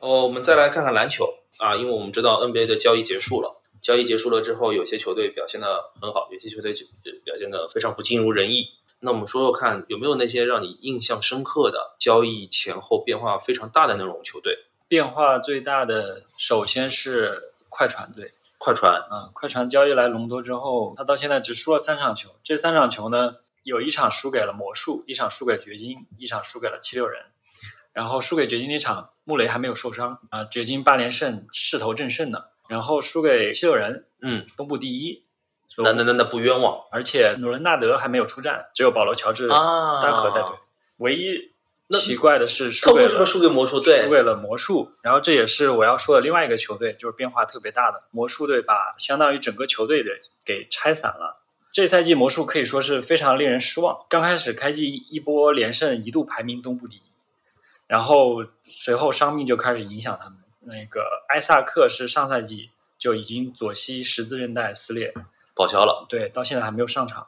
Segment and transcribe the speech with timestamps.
[0.00, 6.86] 哦，我们再来看看篮球啊，因为我们知道 NBA 的交易结束了，交易结束了之后，有些球队表现的很好，有些球队就
[7.24, 8.68] 表现的非常不尽如人意。
[8.98, 14.58] 那我们说说看，有没有那些让你印象深刻的交易前后变化非常大的那种球队？
[14.88, 18.30] 变化最大的，首先是快船队。
[18.56, 22.30] 快船，嗯，快船交易来隆多之后，他到现在只输了三场球。
[22.42, 27.22] 这三场球呢，有一场输给了魔术，一场输给掘金，一场输给了七六人。
[27.92, 32.44] 然后输给掘金那场，穆雷还没有受伤啊，掘金八连胜，势头正盛呢。
[32.68, 35.24] 然后输给七六人，嗯，东部第一，
[35.78, 36.84] 那那那那不冤枉。
[36.92, 40.52] 而且努伦纳德还没有出战，只有保罗乔治单核带队。
[40.98, 41.50] 唯一
[41.90, 44.92] 奇怪的是输给了输给魔术队，输给了魔术。
[45.02, 50.10] 然后这也是我要说的另外一个球队，就是变化特别大的魔术队，把相当于整个球队的
[50.44, 51.42] 给拆散了。
[51.72, 54.06] 这赛季魔术可以说是非常令人失望。
[54.08, 57.00] 刚开始开季一波连胜，一度排名东部第一。
[57.90, 60.38] 然后随后伤病就开始影响他们。
[60.60, 65.12] 那个埃萨克是上赛季就已经左膝十字韧带撕裂，
[65.56, 66.06] 报销了。
[66.08, 67.26] 对，到现在还没有上场，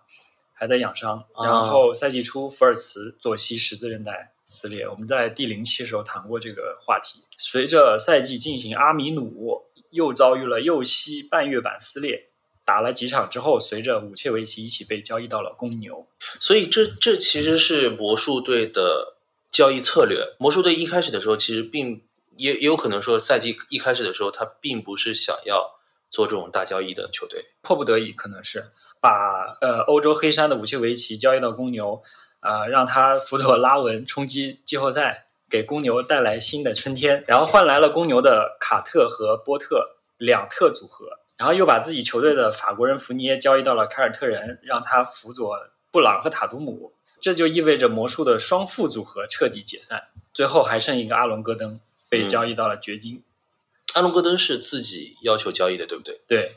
[0.55, 1.25] 还在养伤。
[1.35, 7.25] 然后赛季初福尔茨左膝十字韧带撕裂，我们在第零期时候谈过这个话题。
[7.37, 12.29] 随着赛季进行，阿米努又遭遇了右膝半月板撕裂，
[12.65, 16.07] 打了几场之后，随着武切维奇一起被交易到了公牛。
[16.39, 19.17] 所以这这其实是魔术队的。
[19.53, 22.03] 交易策略，魔术队一开始的时候其实并
[22.37, 25.79] 也也有可能说赛季一开始的时候他并不是想要
[26.11, 32.03] 做这种大交易的球队，迫不得已可能是把呃欧洲黑山的武切维奇交易到公牛，
[32.41, 45.59] 啊让他辅佐拉文冲击季后赛，给公牛带来新的春天，然后换来了公牛的卡特和波特两特组合，然后又把自己球队的法国人福尼耶交易到了凯尔特人，让他辅佐
[45.91, 46.95] 布朗和塔图姆。
[47.23, 53.23] 这就意味着魔术的双副组合彻底解散，最后还剩一个阿隆戈登被交易到了掘金。
[53.95, 56.21] 阿隆戈登是自己要求交易的，对不对？
[56.27, 56.53] 对，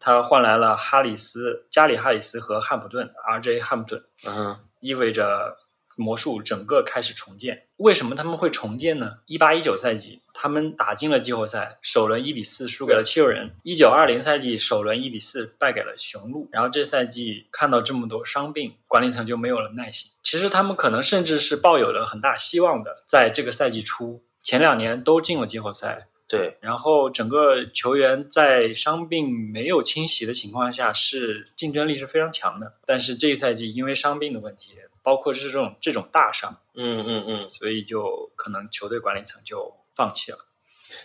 [0.00, 3.60] 他换来了哈里斯、加里哈里斯和汉普顿 （R.J.
[3.60, 5.56] 汉普顿），嗯，意味着。
[5.98, 9.18] 魔术整个开始重建，为什么他们会重建呢？
[9.26, 16.48] 一八一九赛季，他们打进了季后赛，首轮一比四输给了七六人；一九二零赛季，首轮一比四败给了雄鹿。
[16.52, 20.10] 然后这赛季看到这么多伤病，管理层就没有了耐心。
[20.22, 26.06] 其实他们可能甚至是抱有了很大希望的，在这个赛季初，前两年都进了季后赛。
[26.28, 32.72] 对，然后整个球员在伤病没有侵袭的情况下，是竞争力是非常强的。
[32.84, 40.38] 但是这一赛季因为伤病的问题，包括是这种这种大伤，嗯嗯嗯，所以就可能球队管理层就放弃了。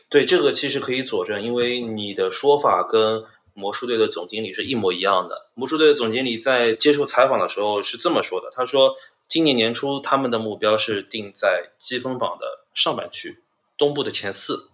[0.09, 3.23] 对，这个其实可以佐证，因为你的说法跟
[3.53, 5.49] 魔术队的总经理是一模一样的。
[5.53, 8.97] 魔术队的总经理在接受采访的时候是这么说的，他说
[9.29, 13.39] 今年年初他们的目标是定在积分榜的上半区，
[13.77, 14.69] 东部的前四。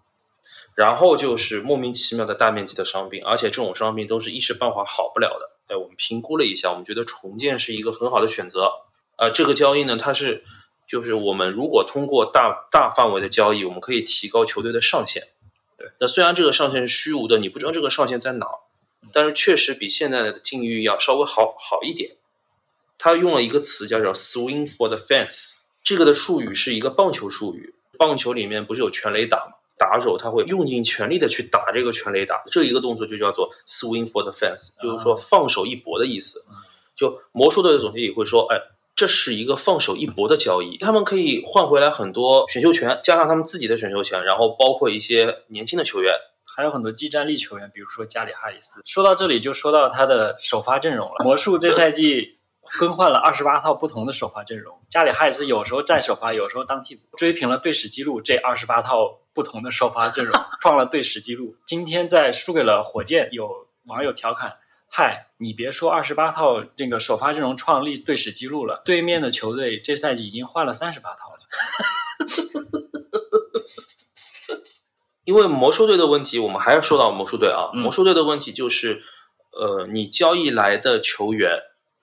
[0.80, 5.52] 然后就是莫名其妙的大面积的伤病，而且这种伤病都是一时半会好不了的。
[5.68, 8.72] 哎，我们评估了一下，我们觉得重建是一个很好的选择。
[9.18, 10.46] 呃，这个交易呢，它是
[10.88, 15.28] 就是我们如果通过大大范围的交易，我们可以提高球队的上限。
[15.78, 18.48] 对，那虽然这个上限是虚无的，你不知道这个上限在哪，
[19.12, 22.16] 但是确实比现在的境遇要稍微好好一点。
[22.98, 27.76] 他用了一个词叫做 “swing for the fence”，这个的术语是一个棒球术语。
[27.98, 29.59] 棒球里面不是有全垒打吗？
[29.80, 36.44] 打手他会用尽全力的去打这个全垒打，这一个动作就叫做 swing for the fence，就是说放手一搏的意思。
[36.96, 38.58] 就魔术队的总经理会说，哎，
[38.94, 46.14] 这是一个放手一搏的交易，他们可以换回来很多选秀权，加上他们自己的选秀权，然后包括一些年轻的球员，
[46.44, 48.82] 还有很多技战力球员，比如说加里哈里斯。
[48.84, 52.34] 说到这里就说到他的首发阵容了，魔术这赛季。
[52.80, 58.22] 更换了二十八套不同的首发阵容，加里哈里斯有时候站首发，有时候当替补，追平了队史记录。
[58.22, 61.58] 这二十八套不同的首发阵容 创了队史记录。
[61.66, 64.60] 今天在输给了火箭，有网友调侃
[64.90, 71.40] ：“嗨，你别说二十八套这个首发阵容创立队史记录了，对面的球队这赛季已经换了三十八套了。”
[75.26, 77.72] 因为魔术队的问题，我们还要说到魔术队啊。
[77.74, 79.04] 魔术队的问题就是，
[79.52, 81.60] 呃，你交易来的球员。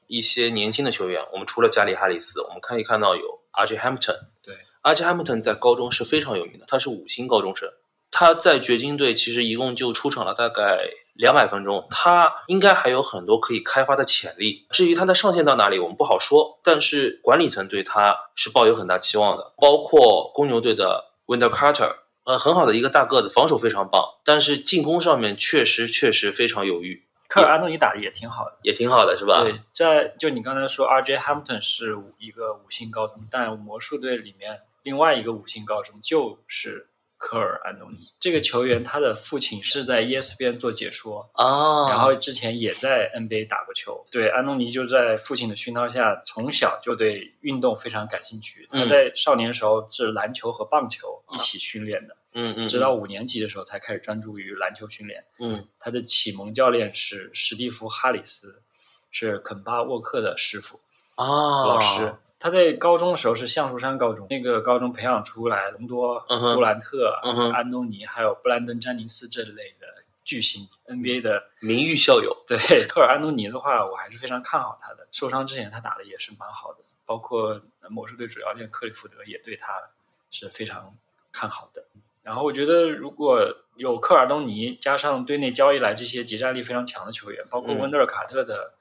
[0.07, 3.77] 一些年轻的球员，我们除了加里哈里斯，我们可以看到有 R.J.
[3.77, 4.19] Hampton。
[4.43, 5.05] 对，R.J.
[5.05, 7.71] Hampton 在高中是非常有名的，他是五星高中生。
[8.13, 10.79] 他在掘金队其实一共就出场了大概
[11.13, 14.67] 两百分钟，他应该还有很多可以开发的潜力。
[14.71, 16.61] 至于他的上限到哪里，我们不好说。
[16.63, 27.06] 但是管理层对他是抱有很大期望的，包括公牛队的 Wendell Carter，呃，很好的一个大个子，防守非常棒，但是进攻上面确实确实非常犹豫。
[27.29, 29.43] 科尔安东尼打的也挺好的，也挺好的，是吧？
[29.43, 31.17] 对，在就你刚才说，R.J.
[31.19, 36.89] Hampton 是一个五星高中，但魔术队里面另外一个五星高中就是
[37.19, 38.11] 科尔安东尼。
[38.21, 44.07] 这个球员他的父亲是在 ESPN 做解说，哦，然后之前也在 NBA 打过球。
[44.11, 48.67] 对，安东尼就在父亲的熏陶下，从小就对运动非常感兴趣。
[48.71, 55.25] 他嗯在少年时候是篮球和棒球一起训练的，嗯嗯，直到五年级的时候才开始专注于篮球训练。
[55.39, 58.63] 嗯他的启蒙教练是史蒂夫·哈里斯，
[59.11, 60.81] 是肯巴·沃克的师傅。
[61.15, 61.27] 啊
[61.67, 62.15] 老师。
[62.39, 67.13] 他在高中的时候是橡树山高中，那个高中培养出来隆多、杜兰特、
[67.55, 69.87] 安东尼，还有布兰登·詹宁斯这类的
[70.25, 71.45] 巨星 NBA 的。
[71.61, 75.09] 名誉校友，对科尔安东尼的话，我还是非常看好他的。
[75.13, 79.73] 受伤之前他打的也是蛮好的，包括呃魔术队主教练克里福德也对他
[80.31, 80.95] 是非常
[81.33, 81.85] 看好的。
[82.23, 88.75] 然后我觉得如果有科尔东尼加上队内交易来这些集战力非常强的球员，包括嗯温德尔卡特的，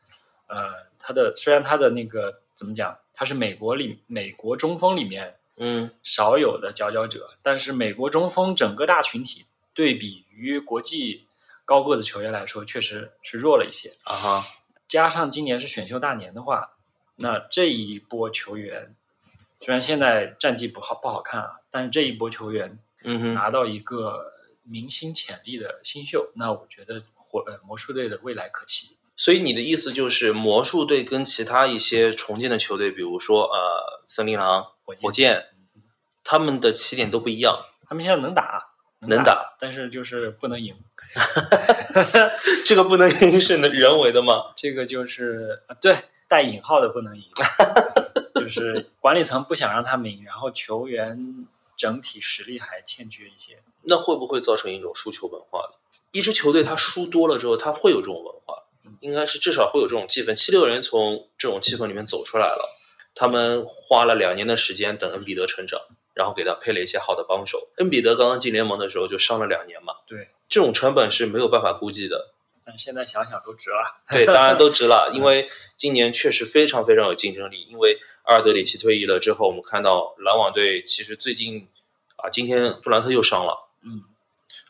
[0.48, 11.28] 呃，他的虽然他的那个怎么讲，他是美国里美国中锋里面嗯少有的佼佼者，但是美国中锋整个大群体对比于国际
[11.66, 13.96] 高个子球员来说，确实是弱了一些。
[14.04, 14.46] 啊哈，
[14.88, 16.72] 加上今年是选秀大年的话，
[17.16, 18.96] 那这一波球员
[19.62, 24.32] 虽然现在战绩不好不好看啊，但是这一波球员嗯哼，拿到一个
[24.64, 28.96] 明星潜力的新秀，那我觉得火呃魔术队的未来可期。
[29.18, 35.46] 所以你的意思就是魔术队跟其他一些重建的球队，比如说呃森林狼、火箭火箭，
[36.24, 37.66] 他们的起点都不一样。
[37.88, 40.76] 他们现在能打，能打，但是就是不能赢。
[42.66, 44.52] 这个不能赢是人为的吗？
[44.58, 45.98] 这个就是啊，对，
[46.28, 47.24] 带引号的不能赢，
[48.36, 51.46] 就是管理层不想让他们赢，然后球员
[51.78, 53.60] 整体实力还欠缺一些。
[53.84, 55.76] 那会不会造成一种输球文化呢？
[56.12, 58.64] 一支球队他输多了之后，他会有这种文化，
[59.02, 60.36] 应该是至少会有这种气氛。
[60.36, 62.70] 七六人从这种气氛里面走出来了，
[63.14, 65.82] 他们花了两年的时间等恩比德成长，
[66.14, 67.70] 然后给他配了一些好的帮手。
[67.78, 72.32] 恩比德刚刚进联盟的时候就伤了两年嘛，对，这种成本是没有办法估计的。
[72.68, 74.02] 但现在想想都值了。
[74.10, 75.48] 对，当然都值了， 因为
[75.78, 77.62] 今年确实非常非常有竞争力。
[77.70, 81.68] 因为阿尔德里奇退役了之后，我们看到篮网队其实最近
[82.16, 84.02] 啊，今天杜兰特又伤了，嗯，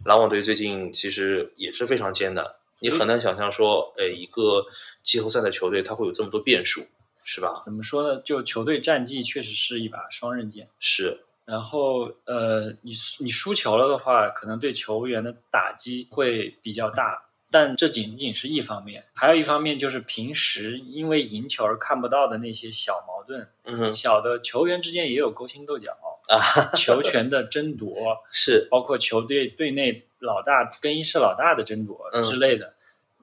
[0.04, 2.48] 篮网队最近其实也是非常艰难。
[2.90, 4.66] 你很难想象说，呃，一个
[5.02, 6.86] 季后赛的球队它会有这么多变数，
[7.24, 7.62] 是吧？
[7.66, 8.22] 怎么说呢？
[8.22, 10.70] 就球队战绩确实是一把双刃剑。
[10.80, 17.24] 是，然后呃，你你输球了的话，可能对球员的打击会比较大。
[17.52, 25.96] 但这仅仅是一方面，还有一方面就是平时因为赢球而看不到的那些小矛盾，嗯，小的球员之间也有勾心斗角，
[26.28, 32.74] 啊， 球权的争夺，是，包括球队队内老大更衣室老大的争夺嗯之类的，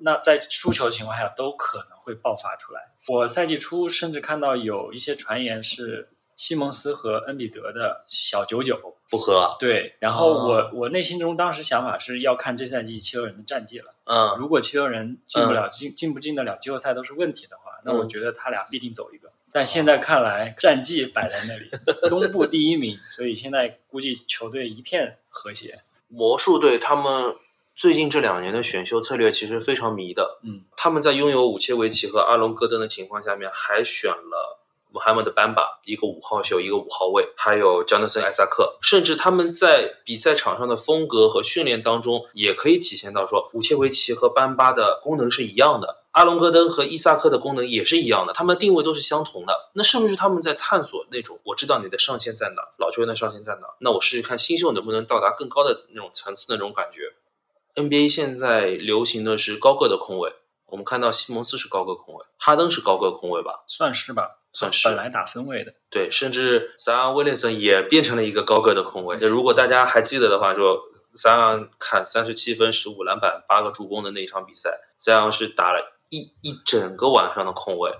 [0.03, 2.91] 那在输球情况下都可能会爆发出来。
[3.09, 13.95] 我赛季初甚至看到有一些传言是西蒙斯和恩比德的小九九，不和啊，对，然后我、哦我内心中当时想法是要看这赛季七六人的战绩了。
[14.05, 19.31] 嗯，如果七六人进不了进进不进得了季后赛都是问题的话，那我嗯觉得他俩必定走一个。
[19.53, 21.71] 但现在看来战绩摆在那里，
[22.09, 25.81] 东部第一名，所以现在估计球队一片和谐。
[26.09, 27.35] 魔术队他们
[27.75, 34.61] 最近这两年的选秀策略其实非常迷的，嗯，他们在拥有武切维奇和阿隆戈登的情况下面，还选了
[34.93, 46.03] 穆罕默德班巴，一个五号秀，一个五号位，还有乔纳森艾萨克，甚至他们在比赛场上的风格和训练当中，也可以体现到说，武切维奇和班巴的功能是一样的。
[46.13, 49.71] 阿隆戈登和伊萨克的功能也是一样的，他们的定位都是相同的。
[49.73, 53.69] 那是不是他们在探索那种我知道你的上限在哪，老球员的上限在哪？
[53.81, 57.15] 那我试试看新秀能不能到达更高的那种层次的那种感觉。
[57.75, 60.33] NBA 现在流行的是高个的控卫，
[60.67, 63.65] 我们看到西蒙斯是高个控卫，哈登是高个控卫吧？
[63.67, 69.17] 算是吧，算是本来打分位的，对，甚至塞昂威廉森也变成了一个高个的控卫。
[69.21, 70.83] 那如果大家还记得的话，说
[71.15, 77.93] 塞昂砍三十七分、十五篮板、八个助攻的那一场比赛，塞昂是打了一一整个晚上的控卫。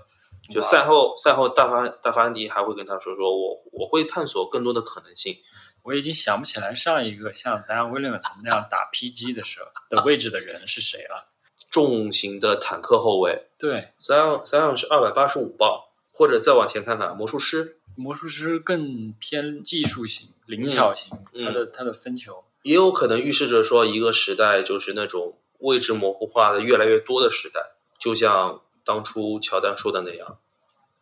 [0.53, 5.37] 就赛后，赛后大发大发安迪还会跟他说说，我我会探索更多的可能性。
[5.83, 11.29] 我已经想不起来上一个像咱威廉姆斯那样打 PG 的时候的位置的人是谁了。
[11.71, 22.45] 重型的坦克后卫，对，萨昂萨昂是二百八十五磅，或者再往前看看魔术师，魔术师更偏技术型、灵巧型，嗯他的他的分球。
[22.63, 30.37] 也有可能预示着说，一个时代就是那种位置模糊化的越来越多的时代，就像当初乔丹说的那样，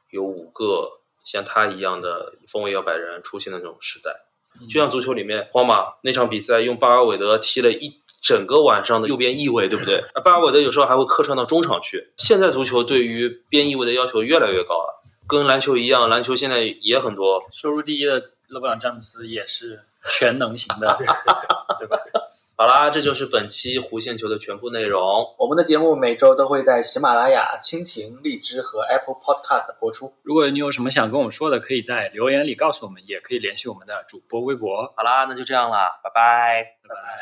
[0.08, 4.22] 有五个像他一样的锋卫摇摆人出现的那种时代。
[4.69, 10.02] 就像足球里面，皇马那场比赛用巴尔韦德踢了一整个晚上的右边翼位，对不对？
[10.23, 12.09] 巴尔韦德有时候还会客串到中场去。
[12.16, 17.42] 现在足球对于边翼位的要求越来越高了，跟篮球一样，篮球现在也很多。
[17.52, 20.99] 收入第一的勒布朗詹姆斯也是全能型的，
[21.78, 21.99] 对吧？
[22.60, 25.34] 好啦，这就是本期弧线球的全部内容。
[25.38, 30.12] 我们的节目每周都会在喜马拉雅、蜻蜓、荔枝和 Apple Podcast 播出。
[30.22, 34.92] 如果你有什么想跟我们说的，可以在留言里告诉我们，也可以联系我们的主播微博。
[34.94, 36.76] 好啦，那就这样啦，拜拜。
[36.86, 37.20] 拜拜。